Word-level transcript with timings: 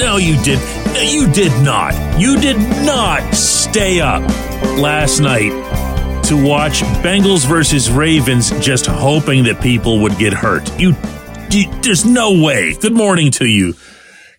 No, 0.00 0.16
you 0.16 0.42
did. 0.42 0.58
You 0.98 1.30
did 1.30 1.52
not. 1.62 1.92
You 2.18 2.40
did 2.40 2.56
not 2.56 3.34
stay 3.34 4.00
up 4.00 4.22
last 4.78 5.20
night 5.20 5.50
to 6.24 6.42
watch 6.42 6.80
Bengals 7.02 7.46
versus 7.46 7.90
Ravens 7.90 8.50
just 8.60 8.86
hoping 8.86 9.44
that 9.44 9.60
people 9.60 10.00
would 10.00 10.16
get 10.16 10.32
hurt. 10.32 10.66
You, 10.80 10.96
you 11.50 11.70
there's 11.82 12.06
no 12.06 12.42
way. 12.42 12.74
Good 12.80 12.94
morning 12.94 13.30
to 13.32 13.44
you. 13.44 13.74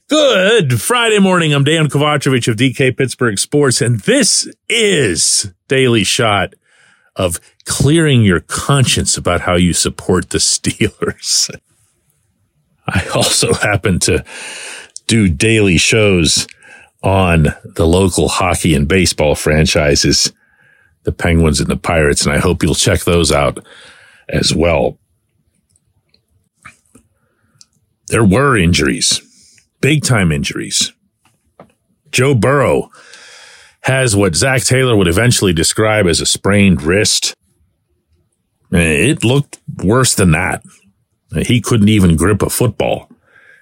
Good 0.10 0.82
Friday 0.82 1.20
morning. 1.20 1.54
I'm 1.54 1.64
Dejan 1.64 1.90
Kovacevic 1.90 2.48
of 2.48 2.56
DK 2.56 2.98
Pittsburgh 2.98 3.38
Sports, 3.38 3.82
and 3.82 4.00
this 4.00 4.52
is 4.68 5.54
Daily 5.68 6.04
Shot 6.04 6.56
of 7.16 7.40
clearing 7.66 8.24
your 8.24 8.40
conscience 8.40 9.16
about 9.16 9.42
how 9.42 9.58
you 9.58 9.74
support 9.74 10.32
the 10.32 10.38
Steelers. 10.40 11.56
I 12.88 13.08
also 13.14 13.54
happen 13.54 14.00
to 14.00 14.26
do 15.12 15.28
daily 15.28 15.78
shows 15.78 16.48
on 17.04 17.48
the 17.76 17.86
local 17.86 18.30
hockey 18.30 18.74
and 18.74 18.88
baseball 18.88 19.36
franchises, 19.36 20.32
the 21.04 21.12
Penguins 21.12 21.60
and 21.60 21.68
the 21.68 21.76
Pirates, 21.76 22.26
and 22.26 22.34
I 22.34 22.38
hope 22.38 22.64
you'll 22.64 22.76
check 22.76 23.02
those 23.02 23.30
out 23.30 23.60
as 24.30 24.56
well. 24.56 24.98
There 28.08 28.24
were 28.24 28.58
injuries, 28.58 29.20
big 29.82 30.06
time 30.06 30.32
injuries. 30.32 30.94
Joe 32.12 32.34
Burrow 32.34 32.90
has 33.82 34.16
what 34.16 34.36
Zac 34.36 34.64
Taylor 34.64 34.96
would 34.96 35.10
eventually 35.10 35.52
describe 35.52 36.08
as 36.08 36.22
a 36.22 36.26
sprained 36.26 36.84
wrist. 36.84 37.36
It 38.72 39.26
looked 39.26 39.60
worse 39.84 40.16
than 40.16 40.32
that. 40.32 40.64
He 41.36 41.60
couldn't 41.60 41.90
even 41.90 42.16
grip 42.16 42.42
a 42.42 42.50
football. 42.50 43.10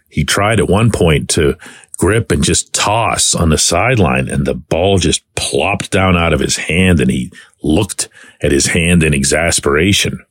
He 0.10 0.24
tried 0.24 0.60
at 0.60 0.70
one 0.70 0.92
point 0.92 1.30
to 1.32 1.56
grip 1.98 2.32
and 2.32 2.44
just 2.44 2.74
toss 2.74 3.36
on 3.36 3.50
the 3.50 3.58
sideline 3.58 4.30
and 4.30 4.46
the 4.48 4.54
ball 4.54 4.98
just 4.98 5.24
plopped 5.36 5.92
down 5.92 6.18
out 6.18 6.34
of 6.34 6.40
his 6.40 6.56
hand 6.56 7.00
and 7.00 7.12
he 7.12 7.32
looked 7.62 8.08
at 8.42 8.52
his 8.52 8.68
hand 8.68 9.04
in 9.04 9.14
exasperation. 9.14 10.26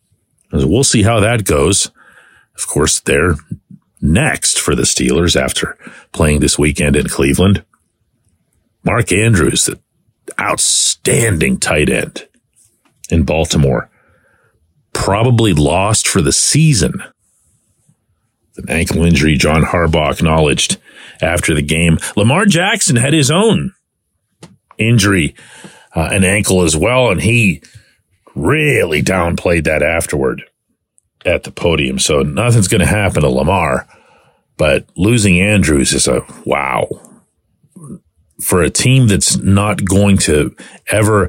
We'll 0.50 0.84
see 0.84 1.02
how 1.02 1.20
that 1.20 1.44
goes. 1.44 1.90
Of 2.56 2.66
course, 2.66 3.00
they're 3.00 3.34
next 4.00 4.58
for 4.58 4.74
the 4.74 4.82
Steelers 4.82 5.40
after 5.40 5.76
playing 6.12 6.40
this 6.40 6.58
weekend 6.58 6.96
in 6.96 7.06
Cleveland. 7.06 7.64
Mark 8.82 9.12
Andrews, 9.12 9.66
the 9.66 9.78
outstanding 10.40 11.58
tight 11.58 11.90
end 11.90 12.26
in 13.10 13.24
Baltimore, 13.24 13.90
probably 14.94 15.52
lost 15.52 16.08
for 16.08 16.22
the 16.22 16.32
season 16.32 17.02
ankle 18.68 19.04
injury 19.04 19.36
John 19.36 19.62
Harbaugh 19.62 20.12
acknowledged 20.12 20.78
after 21.20 21.54
the 21.54 21.62
game. 21.62 21.98
Lamar 22.16 22.46
Jackson 22.46 22.96
had 22.96 23.12
his 23.12 23.30
own 23.30 23.74
injury, 24.78 25.34
uh, 25.94 26.08
an 26.12 26.24
ankle 26.24 26.62
as 26.62 26.76
well, 26.76 27.10
and 27.10 27.22
he 27.22 27.62
really 28.34 29.02
downplayed 29.02 29.64
that 29.64 29.82
afterward 29.82 30.42
at 31.24 31.42
the 31.42 31.50
podium. 31.50 31.98
So 31.98 32.22
nothing's 32.22 32.68
going 32.68 32.80
to 32.80 32.86
happen 32.86 33.22
to 33.22 33.28
Lamar, 33.28 33.86
but 34.56 34.86
losing 34.96 35.40
Andrews 35.40 35.92
is 35.92 36.06
a 36.06 36.24
wow. 36.44 36.88
For 38.40 38.62
a 38.62 38.70
team 38.70 39.08
that's 39.08 39.36
not 39.36 39.84
going 39.84 40.18
to 40.18 40.54
ever 40.86 41.28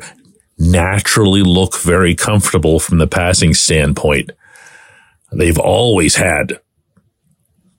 naturally 0.60 1.42
look 1.42 1.80
very 1.80 2.14
comfortable 2.14 2.80
from 2.80 3.00
the 3.00 3.08
passing 3.08 3.56
standpoint, 3.56 4.32
they've 5.32 5.58
always 5.58 6.16
had 6.18 6.60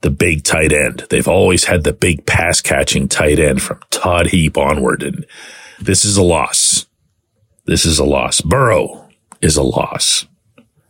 the 0.01 0.09
big 0.09 0.43
tight 0.43 0.73
end. 0.73 1.05
They've 1.09 1.27
always 1.27 1.65
had 1.65 1.83
the 1.83 1.93
big 1.93 2.25
pass 2.25 2.61
catching 2.61 3.07
tight 3.07 3.39
end 3.39 3.61
from 3.61 3.79
Todd 3.89 4.27
Heap 4.27 4.57
onward. 4.57 5.03
And 5.03 5.25
this 5.79 6.03
is 6.03 6.17
a 6.17 6.23
loss. 6.23 6.87
This 7.65 7.85
is 7.85 7.99
a 7.99 8.03
loss. 8.03 8.41
Burrow 8.41 9.07
is 9.41 9.57
a 9.57 9.63
loss. 9.63 10.25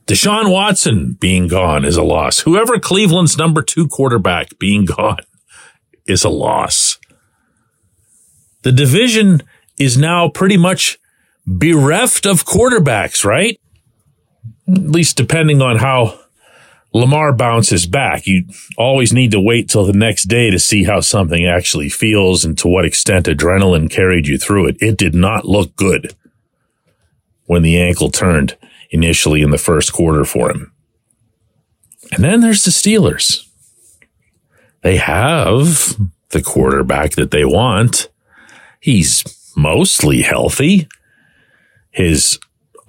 Deshaun 0.07 0.51
Watson 0.51 1.17
being 1.19 1.47
gone 1.47 1.85
is 1.85 1.97
a 1.97 2.03
loss. 2.03 2.39
Whoever 2.39 2.79
Cleveland's 2.79 3.37
number 3.37 3.61
two 3.61 3.87
quarterback 3.87 4.57
being 4.59 4.85
gone 4.85 5.19
is 6.07 6.23
a 6.23 6.29
loss. 6.29 6.97
The 8.63 8.71
division 8.71 9.43
is 9.77 9.97
now 9.97 10.29
pretty 10.29 10.57
much 10.57 10.99
bereft 11.45 12.25
of 12.25 12.45
quarterbacks, 12.45 13.25
right? 13.25 13.59
At 14.67 14.77
least 14.77 15.17
depending 15.17 15.61
on 15.61 15.77
how 15.77 16.19
Lamar 16.93 17.31
bounces 17.31 17.85
back. 17.85 18.27
You 18.27 18.45
always 18.77 19.13
need 19.13 19.31
to 19.31 19.39
wait 19.39 19.69
till 19.69 19.85
the 19.85 19.93
next 19.93 20.23
day 20.23 20.49
to 20.49 20.59
see 20.59 20.83
how 20.83 20.99
something 20.99 21.45
actually 21.45 21.89
feels 21.89 22.43
and 22.43 22.57
to 22.57 22.67
what 22.67 22.85
extent 22.85 23.27
adrenaline 23.27 23.89
carried 23.89 24.27
you 24.27 24.37
through 24.37 24.67
it. 24.67 24.77
It 24.81 24.97
did 24.97 25.15
not 25.15 25.45
look 25.45 25.75
good 25.75 26.15
when 27.45 27.61
the 27.61 27.79
ankle 27.81 28.09
turned 28.09 28.57
initially 28.89 29.41
in 29.41 29.51
the 29.51 29.57
first 29.57 29.93
quarter 29.93 30.25
for 30.25 30.51
him. 30.51 30.73
And 32.11 32.23
then 32.23 32.41
there's 32.41 32.65
the 32.65 32.71
Steelers. 32.71 33.47
They 34.81 34.97
have 34.97 35.95
the 36.29 36.41
quarterback 36.41 37.11
that 37.11 37.31
they 37.31 37.45
want. 37.45 38.09
He's 38.81 39.23
mostly 39.55 40.21
healthy. 40.23 40.89
His 41.91 42.39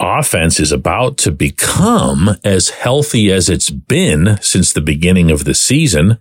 offense 0.03 0.61
is 0.61 0.73
about 0.73 1.17
to 1.19 1.31
become 1.31 2.37
as 2.45 2.71
healthy 2.71 3.31
as 3.33 3.49
it's 3.49 3.71
been 3.71 4.39
since 4.43 4.73
the 4.73 4.81
beginning 4.81 5.31
of 5.31 5.45
the 5.45 5.55
season, 5.55 6.19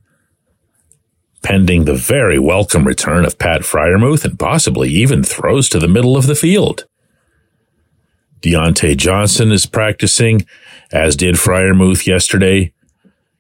pending 1.42 1.86
the 1.86 1.96
very 1.96 2.38
welcome 2.38 2.86
return 2.86 3.26
of 3.26 3.40
Pat 3.40 3.62
Freiermuth 3.62 4.24
and 4.24 4.40
possibly 4.40 4.90
even 4.90 5.24
throws 5.24 5.68
to 5.70 5.80
the 5.80 5.88
middle 5.88 6.16
of 6.16 6.28
the 6.28 6.36
field. 6.36 6.86
Diontae 8.42 8.98
Johnson 8.98 9.52
is 9.52 9.66
practicing, 9.66 10.46
as 10.92 11.16
did 11.16 11.36
Freiermuth 11.36 12.08
yesterday. 12.08 12.74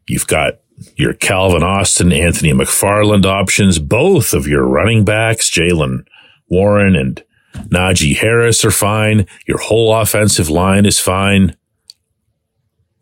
You've 0.07 0.27
got 0.27 0.59
your 0.95 1.13
Calvin 1.13 1.63
Austin, 1.63 2.11
Anthony 2.11 2.51
McFarland 2.53 3.25
options, 3.25 3.79
both 3.79 4.33
of 4.33 4.47
your 4.47 4.65
running 4.65 5.05
backs, 5.05 5.49
Jaylen 5.49 6.05
Warren 6.49 6.95
and 6.95 7.23
Najee 7.53 8.17
Harris 8.17 8.63
are 8.65 8.71
fine. 8.71 9.27
Your 9.47 9.57
whole 9.59 9.95
offensive 9.95 10.49
line 10.49 10.85
is 10.85 10.99
fine. 10.99 11.55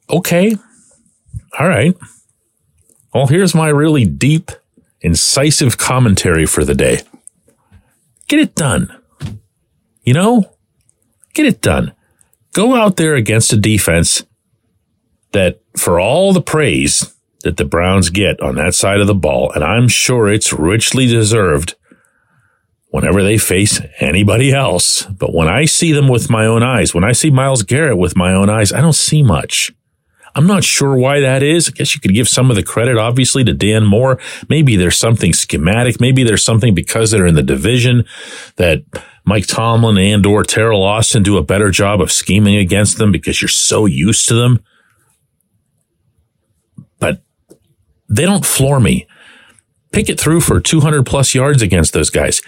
Okay. 0.10 0.56
All 1.60 1.68
right. 1.68 1.96
Well, 3.14 3.28
here's 3.28 3.56
my 3.56 3.70
really 3.70 4.06
deep, 4.06 4.52
incisive 5.02 5.78
commentary 5.78 6.46
for 6.46 6.64
the 6.64 6.76
day. 6.76 7.02
Get 8.28 8.40
it 8.40 8.56
done. 8.56 8.96
You 10.04 10.14
know, 10.14 10.52
get 11.34 11.46
it 11.46 11.62
done. 11.62 11.94
Go 12.54 12.76
out 12.76 12.98
there 12.98 13.16
against 13.16 13.54
a 13.54 13.58
defense 13.58 14.23
that, 15.32 15.62
for 15.78 16.00
all 16.00 16.34
the 16.34 16.41
praise 16.41 17.16
that 17.44 17.58
the 17.58 17.66
Browns 17.66 18.09
get 18.09 18.40
on 18.41 18.56
that 18.56 18.73
side 18.76 19.00
of 19.00 19.08
the 19.08 19.16
ball, 19.16 19.52
and 19.52 19.64
I'm 19.64 19.88
sure 19.88 20.29
it's 20.29 20.52
richly 20.52 21.08
deserved, 21.08 21.76
whenever 22.90 23.24
they 23.24 23.38
face 23.38 23.82
anybody 24.00 24.52
else. 24.52 25.03
But 25.06 25.34
when 25.34 25.47
I 25.47 25.66
see 25.66 25.91
them 25.91 26.08
with 26.08 26.30
my 26.30 26.46
own 26.46 26.64
eyes, 26.64 26.94
when 26.94 27.03
I 27.03 27.12
see 27.12 27.30
Myles 27.30 27.64
Garrett 27.64 27.97
with 27.97 28.16
my 28.16 28.34
own 28.34 28.50
eyes, 28.50 28.74
I 28.74 28.82
don't 28.82 28.94
see 28.94 29.24
much. 29.24 29.72
I'm 30.36 30.47
not 30.47 30.64
sure 30.64 30.96
why 30.96 31.20
that 31.22 31.41
is. 31.41 31.68
I 31.68 31.72
guess 31.72 31.96
you 31.96 32.02
could 32.02 32.14
give 32.14 32.30
some 32.30 32.50
of 32.50 32.56
the 32.56 32.64
credit, 32.64 32.97
obviously, 32.97 33.44
to 33.46 33.53
Dan 33.53 33.86
Moore. 33.86 34.20
Maybe 34.47 34.76
there's 34.76 34.97
something 34.97 35.34
schematic. 35.34 36.00
Maybe 36.00 36.24
there's 36.24 36.44
something 36.44 36.76
because 36.76 37.12
they're 37.12 37.26
in 37.26 37.36
the 37.36 37.44
division 37.44 38.06
that 38.58 38.84
Mike 39.26 39.47
Tomlin 39.47 39.97
and 39.97 40.26
or 40.26 40.44
Teryl 40.44 40.82
Austin 40.82 41.24
do 41.24 41.38
a 41.38 41.44
better 41.44 41.72
job 41.72 42.00
of 42.00 42.12
scheming 42.12 42.56
against 42.56 42.97
them 42.97 43.12
because 43.12 43.42
you're 43.42 43.50
so 43.50 43.85
used 43.85 44.28
to 44.28 44.35
them. 44.35 44.59
But 47.00 47.22
they 48.08 48.26
don't 48.26 48.46
floor 48.46 48.80
me. 48.80 49.08
Pickett 49.92 50.20
through 50.20 50.42
for 50.42 50.59
200 50.59 51.06
plus 51.06 51.34
yards 51.34 51.62
against 51.62 51.94
those 51.94 52.12
guys. 52.12 52.42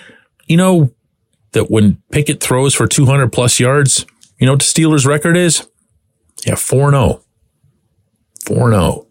You 0.51 0.57
know 0.57 0.93
that 1.53 1.71
when 1.71 2.01
Pickett 2.11 2.43
throws 2.43 2.75
for 2.75 2.85
200 2.85 3.31
plus 3.31 3.57
yards, 3.57 4.05
You 4.37 4.47
know 4.47 4.51
what 4.51 4.59
the 4.59 4.65
Steelers' 4.65 5.05
record 5.05 5.37
is? 5.37 5.65
Yeah, 6.45 6.55
4 6.55 6.91
0. 6.91 7.21
4 8.45 8.69
0. 8.71 9.07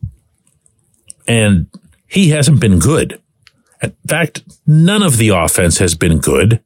And 1.26 1.68
he 2.06 2.28
hasn't 2.28 2.60
been 2.60 2.78
good. 2.78 3.22
In 3.82 3.94
fact, 4.06 4.42
none 4.66 5.02
of 5.02 5.16
the 5.16 5.30
offense 5.30 5.78
has 5.78 5.94
been 5.94 6.18
good 6.18 6.62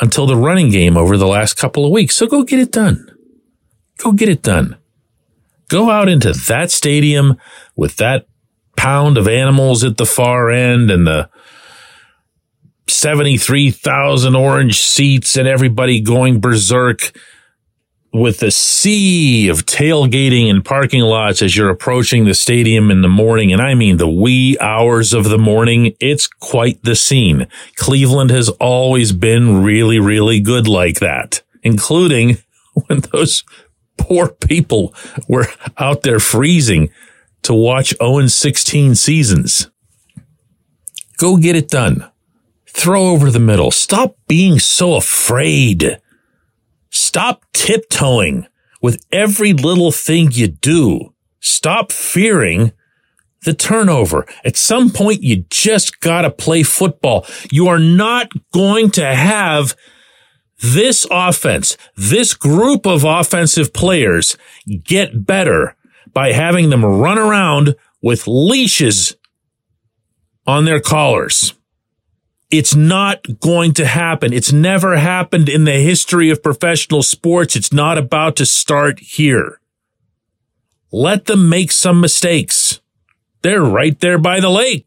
until 0.00 0.26
the 0.26 0.36
running 0.36 0.70
game 0.70 0.96
over 0.96 1.16
the 1.16 1.28
last 1.28 1.54
couple 1.54 1.84
of 1.84 1.92
weeks. 1.92 2.16
So 2.16 2.26
go 2.26 2.42
get 2.42 2.58
it 2.58 2.72
done. 2.72 3.08
Go 3.98 4.10
get 4.10 4.28
it 4.28 4.42
done. 4.42 4.76
Go 5.68 5.88
out 5.88 6.08
into 6.08 6.32
that 6.32 6.72
stadium 6.72 7.36
with 7.76 7.94
that 7.98 8.26
pound 8.76 9.18
of 9.18 9.28
animals 9.28 9.84
at 9.84 9.98
the 9.98 10.06
far 10.06 10.50
end 10.50 10.90
and 10.90 11.06
the 11.06 11.30
73,000 13.04 14.34
orange 14.34 14.80
seats 14.80 15.36
and 15.36 15.46
everybody 15.46 16.00
going 16.00 16.40
berserk 16.40 17.12
with 18.14 18.42
a 18.42 18.50
sea 18.50 19.50
of 19.50 19.66
tailgating 19.66 20.48
and 20.48 20.64
parking 20.64 21.02
lots 21.02 21.42
as 21.42 21.54
you're 21.54 21.68
approaching 21.68 22.24
the 22.24 22.32
stadium 22.32 22.90
in 22.90 23.02
the 23.02 23.08
morning. 23.10 23.52
And 23.52 23.60
I 23.60 23.74
mean 23.74 23.98
the 23.98 24.08
wee 24.08 24.56
hours 24.58 25.12
of 25.12 25.24
the 25.24 25.36
morning. 25.36 25.94
It's 26.00 26.26
quite 26.26 26.82
the 26.82 26.96
scene. 26.96 27.46
Cleveland 27.76 28.30
has 28.30 28.48
always 28.48 29.12
been 29.12 29.62
really, 29.62 29.98
really 29.98 30.40
good 30.40 30.66
like 30.66 31.00
that, 31.00 31.42
including 31.62 32.38
when 32.86 33.00
those 33.12 33.44
poor 33.98 34.30
people 34.30 34.94
were 35.28 35.48
out 35.76 36.04
there 36.04 36.20
freezing 36.20 36.88
to 37.42 37.52
watch 37.52 37.94
0 38.02 38.28
16 38.28 38.94
seasons. 38.94 39.70
Go 41.18 41.36
get 41.36 41.54
it 41.54 41.68
done. 41.68 42.10
Throw 42.74 43.06
over 43.06 43.30
the 43.30 43.38
middle. 43.38 43.70
Stop 43.70 44.16
being 44.26 44.58
so 44.58 44.96
afraid. 44.96 46.00
Stop 46.90 47.44
tiptoeing 47.52 48.46
with 48.82 49.02
every 49.10 49.52
little 49.52 49.92
thing 49.92 50.30
you 50.32 50.48
do. 50.48 51.14
Stop 51.40 51.92
fearing 51.92 52.72
the 53.44 53.54
turnover. 53.54 54.26
At 54.44 54.56
some 54.56 54.90
point, 54.90 55.22
you 55.22 55.44
just 55.50 56.00
gotta 56.00 56.30
play 56.30 56.62
football. 56.62 57.26
You 57.50 57.68
are 57.68 57.78
not 57.78 58.30
going 58.52 58.90
to 58.92 59.14
have 59.14 59.76
this 60.60 61.06
offense, 61.10 61.76
this 61.96 62.34
group 62.34 62.86
of 62.86 63.04
offensive 63.04 63.72
players 63.72 64.36
get 64.82 65.26
better 65.26 65.76
by 66.12 66.32
having 66.32 66.70
them 66.70 66.84
run 66.84 67.18
around 67.18 67.76
with 68.02 68.26
leashes 68.26 69.14
on 70.46 70.64
their 70.64 70.80
collars. 70.80 71.54
It's 72.56 72.76
not 72.76 73.40
going 73.40 73.74
to 73.74 73.84
happen. 73.84 74.32
It's 74.32 74.52
never 74.52 74.96
happened 74.96 75.48
in 75.48 75.64
the 75.64 75.80
history 75.80 76.30
of 76.30 76.40
professional 76.40 77.02
sports. 77.02 77.56
It's 77.56 77.72
not 77.72 77.98
about 77.98 78.36
to 78.36 78.46
start 78.46 79.00
here. 79.00 79.60
Let 80.92 81.24
them 81.24 81.48
make 81.48 81.72
some 81.72 82.00
mistakes. 82.00 82.80
They're 83.42 83.60
right 83.60 83.98
there 83.98 84.18
by 84.18 84.38
the 84.38 84.50
lake. 84.50 84.86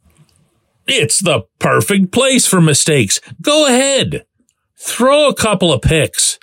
It's 0.87 1.19
the 1.19 1.41
perfect 1.59 2.13
place 2.13 2.47
for 2.47 2.61
mistakes. 2.61 3.19
Go 3.41 3.67
ahead. 3.67 4.25
Throw 4.77 5.27
a 5.27 5.35
couple 5.35 5.73
of 5.73 5.81
picks. 5.81 6.39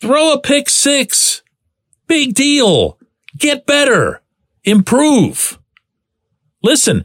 Throw 0.00 0.32
a 0.32 0.40
pick 0.40 0.68
six. 0.68 1.44
Big 2.08 2.34
deal. 2.34 2.98
Get 3.36 3.64
better. 3.64 4.22
Improve. 4.64 5.60
Listen, 6.64 7.04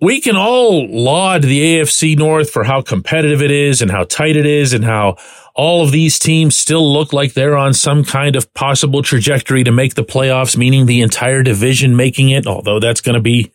we 0.00 0.20
can 0.20 0.36
all 0.36 0.86
laud 0.88 1.42
the 1.42 1.78
AFC 1.78 2.18
North 2.18 2.50
for 2.50 2.64
how 2.64 2.82
competitive 2.82 3.40
it 3.40 3.50
is 3.50 3.80
and 3.80 3.90
how 3.90 4.04
tight 4.04 4.36
it 4.36 4.44
is 4.44 4.72
and 4.72 4.84
how 4.84 5.16
all 5.54 5.82
of 5.82 5.90
these 5.90 6.18
teams 6.18 6.54
still 6.54 6.92
look 6.92 7.14
like 7.14 7.32
they're 7.32 7.56
on 7.56 7.72
some 7.72 8.04
kind 8.04 8.36
of 8.36 8.52
possible 8.52 9.02
trajectory 9.02 9.64
to 9.64 9.72
make 9.72 9.94
the 9.94 10.04
playoffs, 10.04 10.56
meaning 10.56 10.84
the 10.84 11.00
entire 11.00 11.42
division 11.42 11.96
making 11.96 12.28
it, 12.28 12.46
although 12.46 12.78
that's 12.78 13.00
going 13.00 13.14
to 13.14 13.22
be 13.22 13.50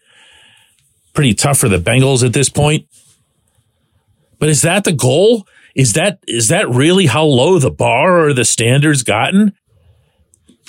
pretty 1.14 1.36
tough 1.36 1.60
for 1.60 1.70
the 1.70 1.78
Bengals 1.78 2.26
at 2.26 2.34
this 2.34 2.50
point. 2.50 2.88
But 4.40 4.50
is 4.50 4.64
that 4.64 4.84
the 4.84 4.94
goal? 4.94 5.46
Is 5.76 5.94
that, 5.94 6.20
is 6.28 6.48
that 6.48 6.68
really 6.68 7.06
how 7.06 7.24
low 7.24 7.60
the 7.60 7.70
bar 7.70 8.26
or 8.26 8.34
the 8.34 8.46
standards 8.46 9.04
gotten? 9.04 9.54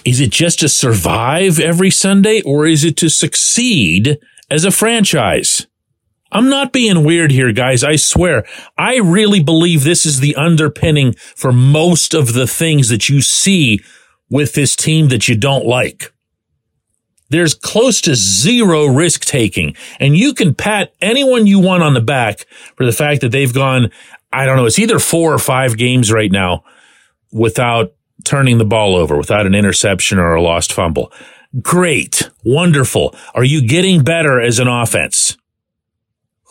Is 0.04 0.20
it 0.20 0.30
just 0.30 0.60
to 0.60 0.69
survive 0.69 1.58
every 1.58 1.90
Sunday 1.90 2.42
or 2.42 2.66
is 2.66 2.84
it 2.84 2.98
to 2.98 3.08
succeed 3.08 4.19
as 4.52 4.66
a 4.66 4.70
franchise. 4.70 5.66
I'm 6.31 6.50
not 6.50 6.75
being 6.75 7.04
weird 7.04 7.31
here, 7.31 7.52
guys. 7.52 7.82
I 7.82 7.96
swear. 7.96 8.44
I 8.76 8.99
really 8.99 9.43
believe 9.43 9.82
this 9.82 10.04
is 10.04 10.20
the 10.20 10.37
underpinning 10.37 11.14
for 11.14 11.52
most 11.52 12.12
of 12.12 12.34
the 12.34 12.46
things 12.46 12.90
that 12.90 13.08
you 13.08 13.22
see 13.22 13.81
with 14.28 14.52
this 14.52 14.76
team 14.76 15.08
that 15.08 15.26
you 15.26 15.37
don't 15.37 15.64
like. 15.64 16.12
There's 17.31 17.54
close 17.54 18.02
to 18.02 18.14
zero 18.14 18.84
risk 18.84 19.25
taking 19.25 19.75
and 19.99 20.14
you 20.14 20.34
can 20.34 20.55
pat 20.55 20.93
anyone 21.00 21.46
you 21.46 21.58
want 21.58 21.82
on 21.82 21.94
the 21.94 22.02
back 22.02 22.44
for 22.76 22.84
the 22.84 22.93
fact 22.93 23.22
that 23.22 23.31
they've 23.31 23.52
gone, 23.55 23.90
I 24.34 24.44
don't 24.44 24.56
know, 24.56 24.66
it's 24.66 24.78
either 24.78 24.98
four 24.98 25.32
or 25.32 25.38
five 25.38 25.78
games 25.78 26.12
right 26.12 26.31
now 26.31 26.62
without 27.32 27.94
turning 28.25 28.58
the 28.58 28.66
ball 28.66 28.96
over, 28.96 29.16
without 29.16 29.46
an 29.46 29.55
interception 29.55 30.19
or 30.19 30.34
a 30.34 30.43
lost 30.43 30.75
fumble. 30.75 31.10
Great. 31.60 32.31
Wonderful. 32.44 33.14
Are 33.34 33.44
you 33.44 33.66
getting 33.66 34.02
better 34.02 34.40
as 34.40 34.58
an 34.58 34.69
offense? 34.69 35.37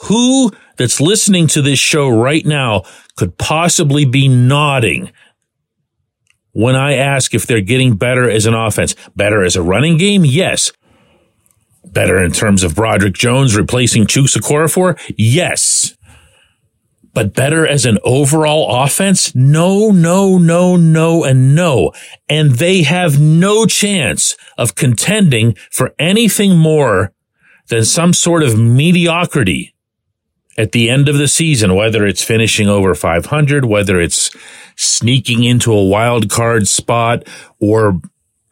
Who 0.03 0.51
that's 0.77 1.01
listening 1.01 1.47
to 1.47 1.61
this 1.61 1.79
show 1.79 2.09
right 2.09 2.45
now 2.45 2.83
could 3.15 3.37
possibly 3.37 4.05
be 4.05 4.27
nodding 4.27 5.11
when 6.53 6.75
I 6.75 6.93
ask 6.93 7.33
if 7.33 7.47
they're 7.47 7.61
getting 7.61 7.95
better 7.95 8.29
as 8.29 8.45
an 8.45 8.53
offense? 8.53 8.95
Better 9.15 9.43
as 9.43 9.55
a 9.55 9.63
running 9.63 9.97
game? 9.97 10.23
Yes. 10.23 10.71
Better 11.83 12.21
in 12.21 12.31
terms 12.31 12.63
of 12.63 12.75
Broderick 12.75 13.15
Jones 13.15 13.55
replacing 13.55 14.05
Okorafor? 14.05 14.99
Yes 15.17 15.80
but 17.13 17.33
better 17.33 17.67
as 17.67 17.85
an 17.85 17.97
overall 18.03 18.83
offense? 18.83 19.35
No, 19.35 19.91
no, 19.91 20.37
no, 20.37 20.75
no, 20.75 21.23
and 21.23 21.55
no. 21.55 21.91
And 22.29 22.51
they 22.51 22.83
have 22.83 23.19
no 23.19 23.65
chance 23.65 24.35
of 24.57 24.75
contending 24.75 25.55
for 25.71 25.93
anything 25.99 26.57
more 26.57 27.13
than 27.67 27.85
some 27.85 28.13
sort 28.13 28.43
of 28.43 28.57
mediocrity 28.59 29.73
at 30.57 30.71
the 30.71 30.89
end 30.89 31.09
of 31.09 31.17
the 31.17 31.27
season, 31.27 31.75
whether 31.75 32.05
it's 32.05 32.23
finishing 32.23 32.67
over 32.67 32.93
500, 32.93 33.65
whether 33.65 33.99
it's 33.99 34.35
sneaking 34.75 35.43
into 35.43 35.73
a 35.73 35.83
wild 35.83 36.29
card 36.29 36.67
spot 36.67 37.27
or 37.59 37.99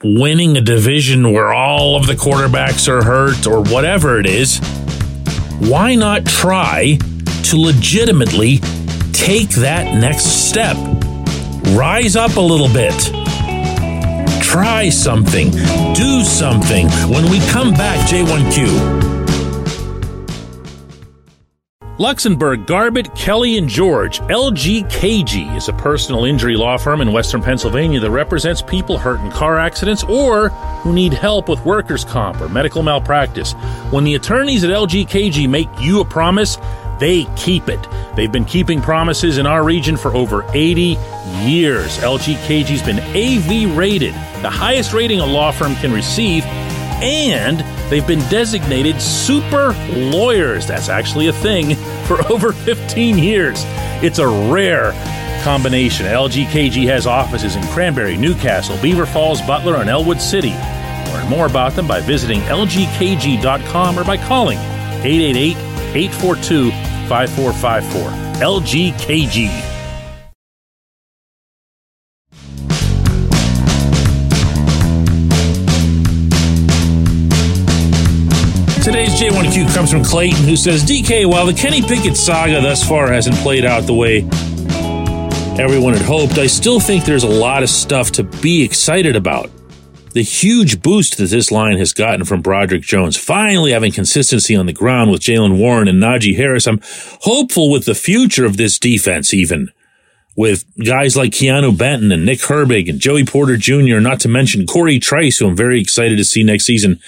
winning 0.04 0.56
a 0.56 0.62
division 0.62 1.34
where 1.34 1.52
all 1.52 1.98
of 1.98 2.08
the 2.08 2.14
quarterbacks 2.14 2.88
are 2.88 3.04
hurt 3.04 3.46
or 3.46 3.62
whatever 3.64 4.20
it 4.20 4.26
is. 4.26 4.60
Why 5.60 5.96
not 5.96 6.26
try 6.26 6.98
to 7.46 7.58
legitimately 7.58 8.60
take 9.14 9.50
that 9.50 9.96
next 10.00 10.50
step. 10.50 10.78
Rise 11.76 12.16
up 12.16 12.36
a 12.38 12.42
little 12.42 12.70
bit. 12.70 12.94
Try 14.42 14.90
something. 14.90 15.52
Do 15.94 16.24
something. 16.24 16.88
When 17.10 17.30
we 17.30 17.40
come 17.48 17.72
back, 17.72 18.00
J1Q. 18.10 19.10
Luxenberg, 22.00 22.66
Garbett, 22.66 23.14
Kelly, 23.14 23.58
and 23.58 23.68
George, 23.68 24.22
LGKG 24.22 25.54
is 25.58 25.68
a 25.68 25.74
personal 25.74 26.24
injury 26.24 26.56
law 26.56 26.78
firm 26.78 27.02
in 27.02 27.12
Western 27.12 27.42
Pennsylvania 27.42 28.00
that 28.00 28.10
represents 28.10 28.62
people 28.62 28.98
hurt 28.98 29.20
in 29.20 29.30
car 29.32 29.60
accidents 29.60 30.06
or 30.06 30.48
who 30.80 30.94
need 30.94 31.12
help 31.12 31.50
with 31.50 31.60
workers' 31.66 32.06
comp 32.06 32.40
or 32.40 32.48
medical 32.48 32.84
malpractice. 32.84 33.52
When 33.92 34.06
the 34.06 34.16
attorneys 34.16 34.64
at 34.64 34.70
LGKG 34.70 35.50
make 35.50 35.68
you 35.78 36.00
a 36.00 36.06
promise, 36.06 36.58
they 37.00 37.26
keep 37.36 37.70
it. 37.70 37.88
They've 38.16 38.32
been 38.32 38.46
keeping 38.46 38.82
promises 38.82 39.38
in 39.38 39.46
our 39.46 39.64
region 39.64 39.98
for 39.98 40.14
over 40.16 40.46
80 40.54 40.98
years. 41.44 41.98
LGKG's 42.00 42.84
been 42.84 43.00
AV 43.00 43.76
rated, 43.78 44.14
the 44.42 44.50
highest 44.50 44.94
rating 44.94 45.20
a 45.20 45.26
law 45.26 45.52
firm 45.52 45.76
can 45.76 45.94
receive, 45.94 46.44
and 47.02 47.60
they've 47.90 48.06
been 48.06 48.28
designated 48.30 49.02
super 49.02 49.74
lawyers. 49.90 50.68
That's 50.68 50.90
actually 50.90 51.28
a 51.28 51.34
thing 51.34 51.76
for 52.06 52.26
over 52.32 52.52
15 52.52 53.18
years. 53.18 53.64
It's 54.04 54.20
a 54.20 54.28
rare 54.28 54.92
combination. 55.44 56.06
LGKG 56.06 56.86
has 56.88 57.08
offices 57.08 57.56
in 57.56 57.64
Cranberry, 57.68 58.18
New 58.18 58.36
Castle, 58.36 58.78
Beaver 58.82 59.06
Falls, 59.06 59.42
Butler, 59.42 59.76
and 59.78 59.90
Ellwood 59.90 60.20
City. 60.20 60.54
Learn 61.14 61.30
more 61.30 61.46
about 61.46 61.74
them 61.74 61.88
by 61.88 62.02
visiting 62.02 62.42
lgkg.com 62.42 63.98
or 63.98 64.04
by 64.04 64.18
calling 64.18 64.58
888 64.58 65.58
842 65.96 66.72
5454. 67.10 68.40
LGKG. 68.40 69.50
Today's 78.84 79.20
J1Q 79.20 79.74
comes 79.74 79.92
from 79.92 80.04
Clayton, 80.04 80.44
who 80.46 80.56
says, 80.56 80.84
DK, 80.84 81.30
while 81.30 81.46
the 81.46 81.54
Kenny 81.54 81.82
Pickett 81.82 82.16
saga 82.16 82.62
thus 82.62 82.88
far 82.88 83.12
hasn't 83.12 83.36
played 83.38 83.66
out 83.66 83.84
the 83.84 83.94
way 83.94 84.20
everyone 85.60 85.94
had 85.94 86.02
hoped, 86.04 86.38
I 86.38 86.48
still 86.48 86.80
think 86.80 87.06
there's 87.06 87.24
a 87.24 87.30
lot 87.30 87.64
of 87.64 87.70
stuff 87.70 88.12
to 88.14 88.24
be 88.24 88.64
excited 88.64 89.16
about. 89.16 89.50
The 90.12 90.24
huge 90.24 90.82
boost 90.82 91.18
that 91.18 91.30
this 91.30 91.52
line 91.52 91.78
has 91.78 91.94
gotten 91.94 92.26
from 92.26 92.42
Broderick 92.42 92.82
Jones, 92.82 93.16
finally 93.16 93.72
having 93.72 93.92
consistency 93.92 94.56
on 94.56 94.66
the 94.66 94.74
ground 94.74 95.12
with 95.12 95.22
Jaylen 95.22 95.60
Warren 95.60 95.88
and 95.88 96.02
Najee 96.02 96.36
Harris. 96.36 96.68
I'm 96.68 96.82
hopeful 97.22 97.70
with 97.70 97.86
the 97.86 97.94
future 97.94 98.46
of 98.46 98.58
this 98.58 98.80
defense, 98.80 99.34
even 99.34 99.70
with 100.36 100.66
guys 100.84 101.16
like 101.16 101.32
Keanu 101.32 101.78
Benton 101.78 102.12
and 102.12 102.26
Nick 102.26 102.40
Herbig 102.40 102.90
and 102.90 103.00
Joey 103.00 103.24
Porter 103.24 103.56
Jr., 103.56 104.00
not 104.00 104.20
to 104.22 104.28
mention 104.28 104.66
Cory 104.66 104.98
Trice, 104.98 105.38
who 105.38 105.48
I'm 105.48 105.56
very 105.56 105.80
excited 105.80 106.18
to 106.18 106.24
see 106.24 106.44
next 106.44 106.66
season. 106.66 107.00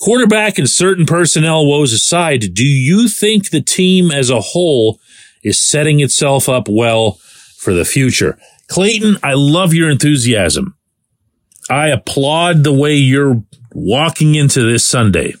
Quarterback 0.00 0.58
and 0.58 0.68
certain 0.68 1.06
personnel 1.06 1.66
woes 1.66 1.92
aside, 1.92 2.52
do 2.52 2.64
you 2.66 3.08
think 3.08 3.50
the 3.50 3.62
team 3.62 4.10
as 4.10 4.28
a 4.28 4.40
whole 4.40 5.00
is 5.42 5.60
setting 5.60 6.00
itself 6.00 6.48
up 6.48 6.68
well 6.68 7.12
for 7.56 7.72
the 7.72 7.84
future? 7.84 8.38
Clayton, 8.68 9.16
I 9.22 9.32
love 9.34 9.72
your 9.72 9.88
enthusiasm. 9.88 10.77
I 11.70 11.88
applaud 11.88 12.64
the 12.64 12.72
way 12.72 12.94
you're 12.94 13.42
walking 13.72 14.34
into 14.34 14.62
this 14.62 14.84
Sunday. 14.84 15.34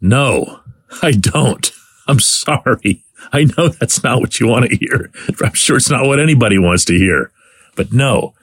No, 0.00 0.60
I 1.02 1.12
don't. 1.12 1.72
I'm 2.06 2.20
sorry. 2.20 3.04
I 3.32 3.44
know 3.44 3.68
that's 3.68 4.02
not 4.02 4.20
what 4.20 4.38
you 4.38 4.46
want 4.46 4.70
to 4.70 4.76
hear. 4.76 5.10
I'm 5.44 5.54
sure 5.54 5.76
it's 5.76 5.90
not 5.90 6.06
what 6.06 6.20
anybody 6.20 6.58
wants 6.58 6.84
to 6.86 6.94
hear, 6.94 7.32
but 7.76 7.92
no, 7.92 8.34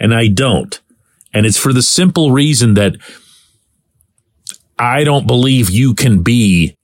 and 0.00 0.12
I 0.12 0.28
don't. 0.28 0.80
And 1.32 1.46
it's 1.46 1.58
for 1.58 1.72
the 1.72 1.82
simple 1.82 2.32
reason 2.32 2.74
that 2.74 2.96
I 4.78 5.04
don't 5.04 5.26
believe 5.26 5.70
you 5.70 5.94
can 5.94 6.22
be 6.22 6.76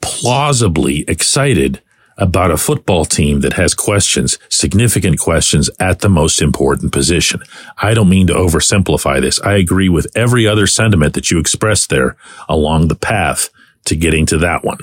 plausibly 0.00 1.04
excited 1.08 1.82
about 2.20 2.50
a 2.50 2.56
football 2.56 3.04
team 3.04 3.40
that 3.40 3.54
has 3.54 3.74
questions, 3.74 4.38
significant 4.50 5.18
questions 5.18 5.70
at 5.80 6.00
the 6.00 6.08
most 6.08 6.40
important 6.42 6.92
position. 6.92 7.42
I 7.78 7.94
don't 7.94 8.08
mean 8.08 8.26
to 8.28 8.34
oversimplify 8.34 9.20
this. 9.20 9.40
I 9.40 9.54
agree 9.54 9.88
with 9.88 10.06
every 10.14 10.46
other 10.46 10.66
sentiment 10.66 11.14
that 11.14 11.30
you 11.30 11.38
expressed 11.38 11.88
there 11.88 12.16
along 12.48 12.88
the 12.88 12.94
path 12.94 13.48
to 13.86 13.96
getting 13.96 14.26
to 14.26 14.38
that 14.38 14.62
one. 14.62 14.78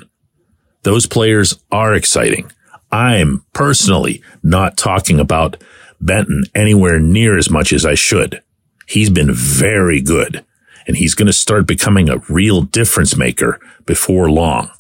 Those 0.82 1.06
players 1.06 1.60
are 1.72 1.94
exciting. 1.94 2.52
I'm 2.92 3.46
personally 3.54 4.22
not 4.42 4.78
talking 4.78 5.20
about 5.20 5.62
Benton 6.02 6.46
anywhere 6.56 7.00
near 7.00 7.38
as 7.38 7.50
much 7.50 7.72
as 7.72 7.86
I 7.86 7.96
should. 7.96 8.42
He's 8.88 9.10
been 9.10 9.32
very 9.32 10.02
good 10.02 10.44
and 10.88 10.96
he's 10.96 11.14
going 11.14 11.28
to 11.28 11.34
start 11.34 11.68
becoming 11.68 12.10
a 12.10 12.20
real 12.30 12.62
difference 12.62 13.18
maker 13.18 13.60
before 13.86 14.32
long. 14.32 14.72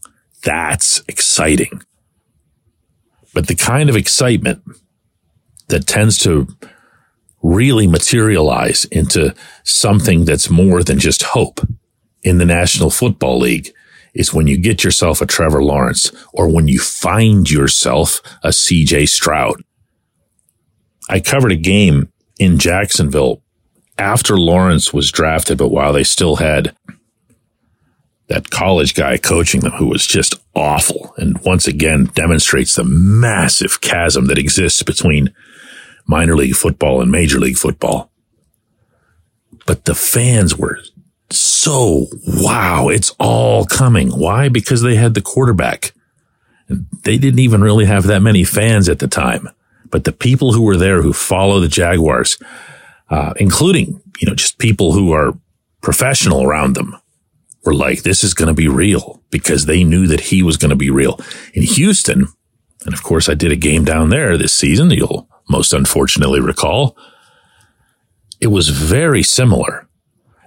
That's 0.43 1.03
exciting. 1.07 1.81
But 3.37 3.45
the 3.45 3.53
kind 3.53 3.87
of 3.87 3.95
excitement 3.95 4.63
that 5.67 5.85
tends 5.85 6.17
to 6.23 6.47
really 7.43 7.85
materialize 7.85 8.85
into 8.85 9.35
something 9.63 10.25
that's 10.25 10.49
more 10.49 10.81
than 10.81 10.97
just 10.97 11.21
hope 11.21 11.59
in 12.23 12.39
the 12.39 12.45
National 12.45 12.89
Football 12.89 13.37
League 13.37 13.71
is 14.15 14.33
when 14.33 14.47
you 14.47 14.57
get 14.57 14.83
yourself 14.83 15.21
a 15.21 15.27
Trevor 15.27 15.63
Lawrence 15.63 16.11
or 16.33 16.49
when 16.51 16.67
you 16.67 16.79
find 16.79 17.47
yourself 17.47 18.21
a 18.41 18.49
CJ 18.49 19.07
Stroud. 19.07 19.61
I 21.07 21.19
covered 21.19 21.51
a 21.51 21.57
game 21.57 22.11
in 22.39 22.57
Jacksonville 22.57 23.43
after 23.99 24.35
Lawrence 24.35 24.91
was 24.93 25.11
drafted, 25.11 25.59
but 25.59 25.69
while 25.69 25.93
they 25.93 26.03
still 26.03 26.37
had 26.37 26.75
that 28.27 28.49
college 28.49 28.93
guy 28.93 29.17
coaching 29.17 29.61
them 29.61 29.71
who 29.73 29.87
was 29.87 30.05
just 30.05 30.35
awful 30.53 31.13
and 31.17 31.37
once 31.45 31.67
again 31.67 32.05
demonstrates 32.13 32.75
the 32.75 32.83
massive 32.83 33.79
chasm 33.81 34.25
that 34.25 34.37
exists 34.37 34.83
between 34.83 35.33
minor 36.05 36.35
league 36.35 36.55
football 36.55 37.01
and 37.01 37.11
major 37.11 37.39
league 37.39 37.57
football. 37.57 38.11
But 39.65 39.85
the 39.85 39.95
fans 39.95 40.57
were 40.57 40.79
so 41.29 42.07
wow, 42.25 42.87
it's 42.87 43.13
all 43.19 43.65
coming. 43.65 44.09
Why? 44.09 44.49
Because 44.49 44.81
they 44.81 44.95
had 44.95 45.13
the 45.13 45.21
quarterback. 45.21 45.93
They 46.69 47.17
didn't 47.17 47.39
even 47.39 47.61
really 47.61 47.85
have 47.85 48.07
that 48.07 48.21
many 48.21 48.43
fans 48.43 48.89
at 48.89 48.99
the 48.99 49.07
time, 49.07 49.49
but 49.89 50.03
the 50.03 50.11
people 50.11 50.53
who 50.53 50.63
were 50.63 50.77
there 50.77 51.01
who 51.01 51.13
follow 51.13 51.59
the 51.59 51.67
Jaguars 51.67 52.37
uh, 53.09 53.33
including, 53.37 54.01
you 54.19 54.27
know, 54.27 54.35
just 54.35 54.57
people 54.57 54.93
who 54.93 55.11
are 55.11 55.37
professional 55.81 56.43
around 56.43 56.75
them 56.75 56.95
were 57.65 57.73
like, 57.73 58.03
this 58.03 58.23
is 58.23 58.33
going 58.33 58.47
to 58.47 58.53
be 58.53 58.67
real 58.67 59.21
because 59.29 59.65
they 59.65 59.83
knew 59.83 60.07
that 60.07 60.21
he 60.21 60.43
was 60.43 60.57
going 60.57 60.69
to 60.69 60.75
be 60.75 60.89
real 60.89 61.19
in 61.53 61.63
Houston. 61.63 62.27
And 62.85 62.93
of 62.93 63.03
course, 63.03 63.27
I 63.27 63.33
did 63.33 63.51
a 63.51 63.57
game 63.57 63.83
down 63.83 64.09
there 64.09 64.37
this 64.37 64.53
season. 64.53 64.89
You'll 64.91 65.27
most 65.49 65.73
unfortunately 65.73 66.39
recall. 66.39 66.97
It 68.39 68.47
was 68.47 68.69
very 68.69 69.23
similar, 69.23 69.87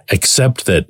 except 0.09 0.65
that 0.65 0.87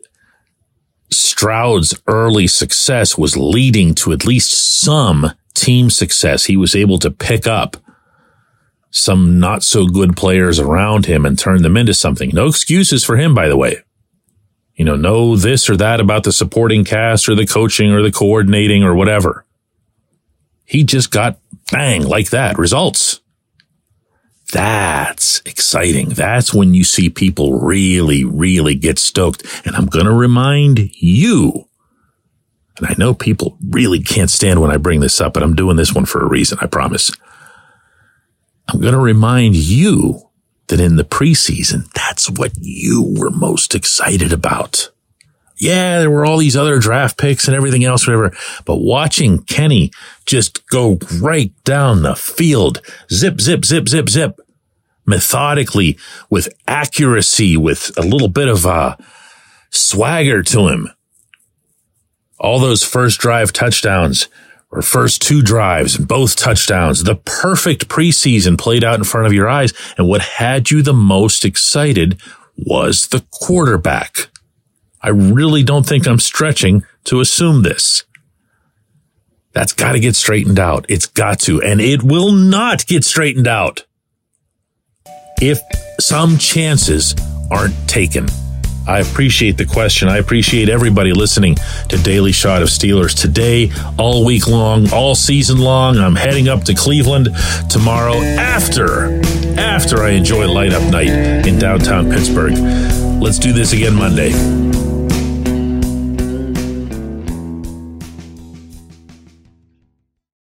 Stroud's 1.11 1.99
early 2.07 2.47
success 2.47 3.17
was 3.17 3.35
leading 3.35 3.95
to 3.95 4.13
at 4.13 4.25
least 4.25 4.51
some 4.51 5.31
team 5.53 5.89
success. 5.89 6.45
He 6.45 6.55
was 6.55 6.75
able 6.75 6.99
to 6.99 7.11
pick 7.11 7.47
up 7.47 7.77
some 8.91 9.39
not 9.39 9.63
so 9.63 9.87
good 9.87 10.15
players 10.15 10.59
around 10.59 11.05
him 11.05 11.25
and 11.25 11.37
turn 11.37 11.63
them 11.63 11.77
into 11.77 11.93
something. 11.93 12.29
No 12.33 12.47
excuses 12.47 13.03
for 13.03 13.17
him, 13.17 13.33
by 13.33 13.47
the 13.47 13.57
way. 13.57 13.77
You 14.81 14.85
know, 14.85 14.95
no 14.95 15.35
this 15.35 15.69
or 15.69 15.77
that 15.77 15.99
about 15.99 16.23
the 16.23 16.31
supporting 16.31 16.83
cast 16.85 17.29
or 17.29 17.35
the 17.35 17.45
coaching 17.45 17.91
or 17.91 18.01
the 18.01 18.11
coordinating 18.11 18.83
or 18.83 18.95
whatever. 18.95 19.45
He 20.65 20.83
just 20.83 21.11
got 21.11 21.37
bang 21.71 22.01
like 22.01 22.31
that 22.31 22.57
results. 22.57 23.19
That's 24.51 25.39
exciting. 25.45 26.09
That's 26.09 26.51
when 26.51 26.73
you 26.73 26.83
see 26.83 27.11
people 27.11 27.59
really, 27.59 28.23
really 28.25 28.73
get 28.73 28.97
stoked. 28.97 29.45
And 29.67 29.75
I'm 29.75 29.85
going 29.85 30.07
to 30.07 30.11
remind 30.11 30.95
you, 30.95 31.67
and 32.77 32.87
I 32.87 32.95
know 32.97 33.13
people 33.13 33.59
really 33.69 34.01
can't 34.01 34.31
stand 34.31 34.61
when 34.61 34.71
I 34.71 34.77
bring 34.77 34.99
this 34.99 35.21
up, 35.21 35.35
but 35.35 35.43
I'm 35.43 35.53
doing 35.53 35.77
this 35.77 35.93
one 35.93 36.05
for 36.05 36.23
a 36.23 36.27
reason. 36.27 36.57
I 36.59 36.65
promise. 36.65 37.11
I'm 38.67 38.81
going 38.81 38.95
to 38.95 38.99
remind 38.99 39.55
you 39.55 40.30
that 40.71 40.79
in 40.79 40.95
the 40.95 41.03
preseason, 41.03 41.91
that's 41.91 42.29
what 42.29 42.53
you 42.59 43.13
were 43.17 43.29
most 43.29 43.75
excited 43.75 44.33
about. 44.33 44.89
Yeah, 45.57 45.99
there 45.99 46.09
were 46.09 46.25
all 46.25 46.37
these 46.37 46.55
other 46.55 46.79
draft 46.79 47.19
picks 47.19 47.47
and 47.47 47.55
everything 47.55 47.83
else, 47.83 48.07
whatever. 48.07 48.33
But 48.65 48.77
watching 48.77 49.43
Kenny 49.43 49.91
just 50.25 50.65
go 50.67 50.97
right 51.21 51.53
down 51.63 52.01
the 52.01 52.15
field, 52.15 52.81
zip, 53.11 53.39
zip, 53.39 53.63
zip, 53.63 53.87
zip, 53.87 54.09
zip, 54.09 54.39
methodically 55.05 55.99
with 56.29 56.49
accuracy, 56.67 57.57
with 57.57 57.91
a 57.97 58.01
little 58.01 58.29
bit 58.29 58.47
of 58.47 58.65
a 58.65 58.69
uh, 58.69 58.95
swagger 59.69 60.41
to 60.41 60.67
him. 60.69 60.89
All 62.39 62.59
those 62.59 62.83
first 62.83 63.19
drive 63.19 63.53
touchdowns 63.53 64.29
or 64.71 64.81
first 64.81 65.21
two 65.21 65.41
drives 65.41 65.97
both 65.97 66.35
touchdowns, 66.35 67.03
the 67.03 67.15
perfect 67.15 67.87
preseason 67.87 68.57
played 68.57 68.83
out 68.83 68.97
in 68.97 69.03
front 69.03 69.27
of 69.27 69.33
your 69.33 69.49
eyes. 69.49 69.73
And 69.97 70.07
what 70.07 70.21
had 70.21 70.71
you 70.71 70.81
the 70.81 70.93
most 70.93 71.43
excited 71.43 72.19
was 72.57 73.07
the 73.07 73.25
quarterback. 73.31 74.29
I 75.01 75.09
really 75.09 75.63
don't 75.63 75.85
think 75.85 76.07
I'm 76.07 76.19
stretching 76.19 76.83
to 77.05 77.19
assume 77.19 77.63
this. 77.63 78.03
That's 79.53 79.73
got 79.73 79.93
to 79.93 79.99
get 79.99 80.15
straightened 80.15 80.59
out. 80.59 80.85
It's 80.87 81.07
got 81.07 81.39
to, 81.41 81.61
and 81.61 81.81
it 81.81 82.03
will 82.03 82.31
not 82.31 82.85
get 82.87 83.03
straightened 83.03 83.47
out 83.47 83.85
if 85.41 85.59
some 85.99 86.37
chances 86.37 87.15
aren't 87.49 87.75
taken. 87.89 88.27
I 88.87 88.99
appreciate 88.99 89.57
the 89.57 89.65
question. 89.65 90.07
I 90.09 90.17
appreciate 90.17 90.69
everybody 90.69 91.13
listening 91.13 91.55
to 91.89 91.97
Daily 91.97 92.31
Shot 92.31 92.61
of 92.61 92.69
Steelers 92.69 93.19
today, 93.19 93.71
all 93.97 94.25
week 94.25 94.47
long, 94.47 94.91
all 94.91 95.15
season 95.15 95.59
long. 95.59 95.97
I'm 95.97 96.15
heading 96.15 96.47
up 96.47 96.63
to 96.65 96.73
Cleveland 96.73 97.29
tomorrow 97.69 98.15
after 98.15 99.21
after 99.59 100.03
I 100.03 100.11
enjoy 100.11 100.47
light 100.51 100.73
up 100.73 100.83
night 100.91 101.09
in 101.47 101.59
downtown 101.59 102.09
Pittsburgh. 102.09 102.53
Let's 103.21 103.37
do 103.39 103.53
this 103.53 103.73
again 103.73 103.95
Monday. 103.95 104.70